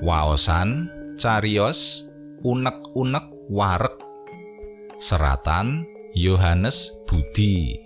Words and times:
Waosan 0.00 0.88
cariyos 1.20 2.08
unek-unek 2.40 3.52
warek 3.52 4.00
seratan 4.96 5.84
Yohanes 6.16 6.96
Budi. 7.04 7.76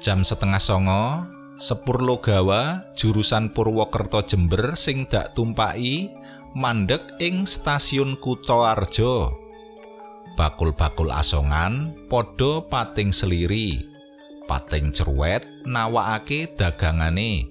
Jam 0.00 0.24
setengah 0.24 0.56
songo 0.56 1.28
sepur 1.60 2.00
logawa 2.00 2.80
jurusan 2.96 3.52
Purwokerto 3.52 4.24
Jember 4.24 4.72
sing 4.72 5.04
dak 5.12 5.36
tumpaki 5.36 6.08
mandek 6.56 7.04
ing 7.20 7.44
stasiun 7.44 8.16
Kutoarjo. 8.16 9.28
Bakul-bakul 10.40 11.12
asongan 11.12 11.92
padha 12.08 12.64
pating 12.64 13.12
seliri 13.12 13.97
pating 14.48 14.90
cerwet 14.96 15.44
nawakake 15.68 16.48
dagangane. 16.56 17.46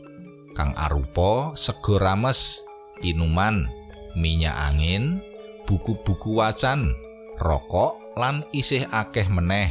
Kang 0.58 0.74
arupa 0.74 1.54
sego 1.54 2.02
rames 2.02 2.66
inuman 3.06 3.70
minyak 4.18 4.58
angin 4.58 5.22
buku-buku 5.70 6.42
wacan 6.42 6.98
rokok 7.38 8.18
lan 8.18 8.42
isih 8.50 8.90
akeh 8.90 9.30
meneh. 9.30 9.70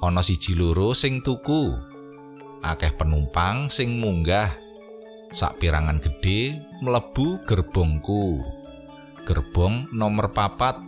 Ana 0.00 0.24
siji 0.24 0.56
loro 0.56 0.96
sing 0.96 1.20
tuku 1.20 1.76
akeh 2.64 2.96
penumpang 2.96 3.68
sing 3.68 4.00
munggah. 4.00 4.48
Sak 5.36 5.60
pirangan 5.60 6.00
gedhe 6.00 6.56
mlebu 6.80 7.44
gerbongku. 7.44 8.40
Gerbong 9.26 9.90
nomor 9.92 10.32
papat 10.32 10.78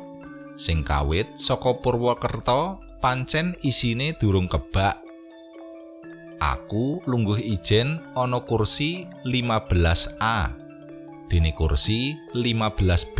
sing 0.57 0.87
kawit 0.87 1.27
saka 1.37 1.75
Purwokerto 1.83 2.88
pancen 2.99 3.55
isine 3.63 4.15
durung 4.19 4.51
kebak. 4.51 4.99
Aku 6.39 7.03
lungguh 7.07 7.39
ijen 7.43 7.99
ana 8.15 8.43
kursi 8.43 9.07
15A 9.27 10.55
dene 11.31 11.51
kursi 11.55 12.15
15B 12.35 13.19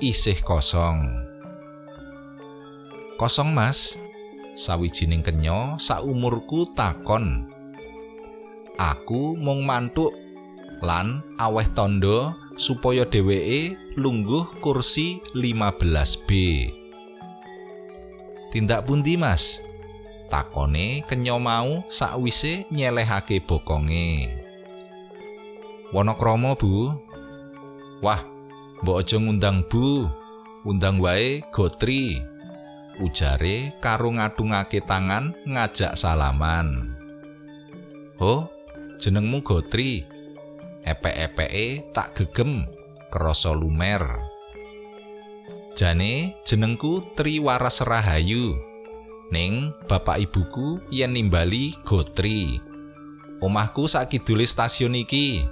isih 0.00 0.38
kosong. 0.44 1.08
Kosong 3.20 3.52
mas. 3.52 3.96
Sawijining 4.54 5.26
kenya 5.26 5.74
saumurku 5.82 6.70
takon. 6.78 7.50
Aku 8.78 9.34
mung 9.34 9.66
mantuk 9.66 10.14
lan 10.78 11.26
aweh 11.42 11.66
tondo 11.74 12.30
supaya 12.54 13.02
dheweke 13.02 13.74
lungguh 13.98 14.46
kursi 14.62 15.18
15B. 15.34 16.30
Tindak 18.54 18.86
pundi, 18.86 19.18
Mas? 19.18 19.58
Takone 20.30 21.02
kenya 21.10 21.34
mau 21.42 21.82
sakwise 21.90 22.62
nyelehake 22.70 23.42
bokonge. 23.42 24.30
Wonokrama, 25.90 26.54
Bu. 26.54 26.94
Wah, 27.98 28.22
mbok 28.86 29.02
aja 29.02 29.18
ngundang 29.18 29.66
Bu. 29.66 30.06
Undang 30.62 31.02
wae 31.02 31.42
Gotri. 31.50 32.22
Ujare 33.02 33.74
karo 33.82 34.14
ngadungake 34.14 34.78
tangan 34.86 35.34
ngajak 35.50 35.98
salaman. 35.98 36.94
Oh, 38.22 38.46
jenengmu 39.02 39.42
Gotri. 39.42 40.14
epek-epeke 40.84 41.96
tak 41.96 42.12
gegem 42.12 42.68
krasa 43.08 43.56
lumer 43.56 44.04
jane 45.74 46.38
jenengku 46.46 47.02
Triwaras 47.18 47.82
Rahayu 47.82 48.54
ning 49.34 49.74
bapak 49.90 50.22
ibuku 50.22 50.78
yen 50.94 51.18
nimbali 51.18 51.74
Gotri. 51.82 52.62
Omahku 53.42 53.90
sakidule 53.90 54.46
stasiun 54.46 54.96
iki. 54.96 55.44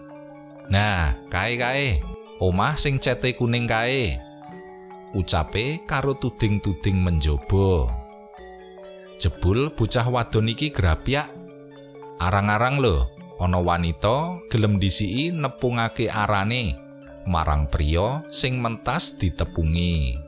Nah 0.70 1.18
kae-kae. 1.28 2.00
Omah 2.40 2.74
sing 2.74 2.98
cete 3.02 3.34
kuning 3.36 3.68
kae. 3.68 4.16
Ucape 5.12 5.84
karo 5.84 6.16
tuding-tuding 6.16 6.96
menjobo 6.96 7.92
jebul 9.22 9.70
bocah 9.70 10.10
wadon 10.10 10.50
iki 10.50 10.74
grapyak 10.74 11.30
arang-arang 12.18 12.82
lho 12.82 13.06
ana 13.38 13.62
wanita 13.62 14.42
gelem 14.50 14.82
disiki 14.82 15.30
nepungake 15.30 16.10
arane 16.10 16.74
marang 17.26 17.70
priya 17.70 18.22
sing 18.30 18.58
mentas 18.58 19.14
ditepungi. 19.18 20.18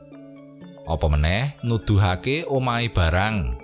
Apa 0.85 1.09
meneh 1.09 1.57
nuduhake 1.65 2.45
omahe 2.45 2.93
barang. 2.93 3.57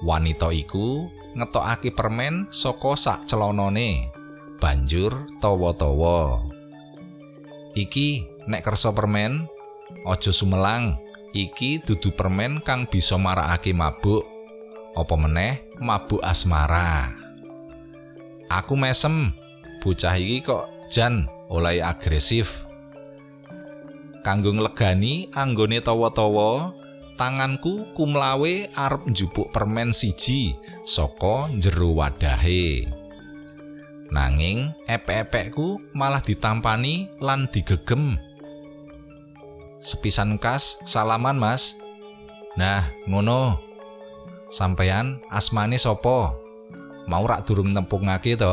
Wanita 0.00 0.48
iku 0.56 1.12
ngetokake 1.36 1.92
permen 1.92 2.48
saka 2.48 2.96
sak 2.96 3.28
celonone, 3.28 4.08
banjur 4.56 5.12
tawa-tawa. 5.44 6.40
Iki 7.76 8.24
nek 8.48 8.64
kersa 8.64 8.90
permen, 8.90 9.44
aja 10.08 10.32
sumelang. 10.32 10.96
Iki 11.30 11.86
dudu 11.86 12.10
permen 12.16 12.58
kang 12.64 12.90
bisa 12.90 13.14
marakake 13.14 13.70
mabuk. 13.70 14.26
Apa 14.98 15.14
meneh 15.14 15.62
mabuk 15.78 16.18
asmara. 16.24 17.14
Aku 18.50 18.74
mesem, 18.74 19.30
bocah 19.78 20.18
iki 20.18 20.42
kok 20.42 20.66
jan 20.90 21.30
oleh 21.50 21.82
agresif. 21.82 22.62
Kanggo 24.22 24.54
nglegani 24.54 25.28
anggone 25.34 25.82
tawa-tawa, 25.82 26.72
tanganku 27.18 27.90
kumlawe 27.92 28.70
arep 28.72 29.02
njupuk 29.10 29.50
permen 29.50 29.90
siji 29.90 30.54
saka 30.86 31.50
jero 31.58 31.92
wadahe. 31.98 32.86
Nanging 34.10 34.74
epek-epekku 34.90 35.82
malah 35.92 36.22
ditampani 36.22 37.10
lan 37.22 37.46
digegem. 37.50 38.18
Sepisan 39.80 40.36
kas, 40.36 40.78
salaman 40.84 41.40
mas. 41.40 41.78
Nah, 42.58 42.84
ngono. 43.06 43.58
Sampeyan 44.50 45.22
asmane 45.30 45.78
sapa? 45.78 46.34
mau 47.10 47.26
rak 47.26 47.42
durung 47.42 47.74
nempungake 47.74 48.38
to 48.38 48.46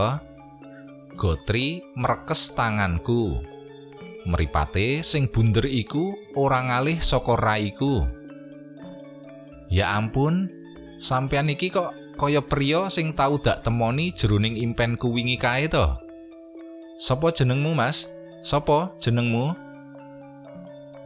Gotri 1.18 1.82
merekes 1.98 2.54
tanganku. 2.54 3.42
Meripate 4.30 5.02
sing 5.02 5.26
bunder 5.34 5.66
iku 5.66 6.14
ora 6.38 6.62
ngalih 6.62 7.00
saka 7.02 7.34
raiku 7.40 8.04
Ya 9.74 9.96
ampun 9.96 10.52
sampean 11.02 11.50
iki 11.52 11.74
kok 11.74 11.92
kaya 12.16 12.40
priya 12.40 12.88
sing 12.94 13.18
tau 13.18 13.42
dak 13.42 13.66
temoni 13.66 14.16
jroning 14.16 14.56
impenku 14.56 15.12
wingi 15.12 15.36
kae 15.36 15.66
to? 15.68 15.98
Sopo 17.02 17.34
jenengmu 17.34 17.74
Mas? 17.74 18.08
Sopo 18.46 18.96
jenengmu? 19.02 19.58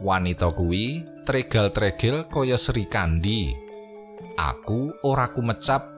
Wanita 0.04 0.52
kuwi 0.52 1.02
tregal-tregel 1.24 2.28
kaya 2.28 2.60
Sri 2.60 2.84
Kandi. 2.84 3.54
Aku 4.36 4.92
ora 5.02 5.32
kumecap. 5.32 5.88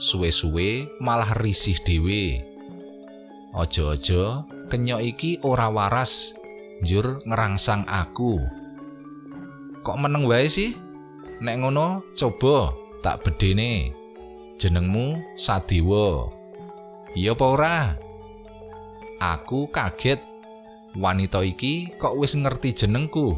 Suwe-suwe 0.00 0.96
malah 0.96 1.36
risih 1.36 1.76
dhewe. 1.84 2.49
Aja-aja 3.50 4.46
kenya 4.70 5.02
iki 5.02 5.42
ora 5.42 5.66
waras 5.66 6.38
njur 6.86 7.18
ngerangsang 7.26 7.82
aku. 7.90 8.38
Kok 9.82 9.96
meneng 9.98 10.28
wae 10.30 10.46
sih? 10.46 10.76
Nek 11.40 11.58
ngono 11.64 12.04
coba 12.14 12.70
tak 13.02 13.26
bedene. 13.26 13.90
Jenengmu 14.60 15.16
Sadewa. 15.40 16.28
Iya 17.16 17.32
apa 17.32 17.44
ora? 17.48 17.78
Aku 19.18 19.72
kaget. 19.72 20.20
Wanita 20.94 21.40
iki 21.42 21.96
kok 21.96 22.18
wis 22.20 22.36
ngerti 22.36 22.76
jenengku. 22.76 23.34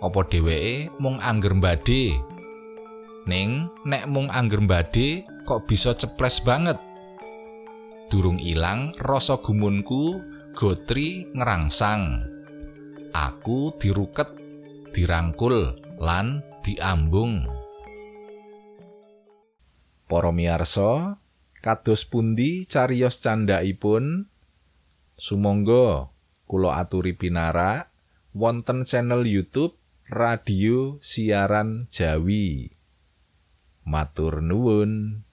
Apa 0.00 0.24
dheweke 0.24 0.94
mung 1.02 1.18
angger 1.20 1.52
mbade? 1.58 2.16
Ning 3.28 3.68
nek 3.84 4.08
mung 4.08 4.30
angger 4.32 4.62
mbade 4.62 5.26
kok 5.44 5.66
bisa 5.66 5.92
ceples 5.92 6.40
banget. 6.40 6.78
Durung 8.12 8.36
ilang 8.36 8.92
rasa 9.00 9.40
gumunku, 9.40 10.20
Gotri 10.52 11.32
ngerangsang. 11.32 12.20
Aku 13.16 13.72
diruket, 13.80 14.28
dirangkul, 14.92 15.80
lan 15.96 16.44
diambung. 16.60 17.48
Para 20.12 20.28
miyarsa, 20.28 21.16
kados 21.64 22.04
pundi 22.04 22.68
cariyos 22.68 23.16
candhaipun? 23.24 24.28
Sumangga 25.16 26.12
kula 26.44 26.84
aturi 26.84 27.16
pinarak 27.16 27.88
wonten 28.36 28.84
channel 28.84 29.24
YouTube 29.24 29.72
Radio 30.12 31.00
Siaran 31.00 31.88
Jawi. 31.88 32.76
Matur 33.88 34.44
nuwun. 34.44 35.24